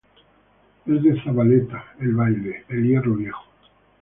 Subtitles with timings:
[0.87, 3.43] Es de Zabaleta el baile "El hierro viejo".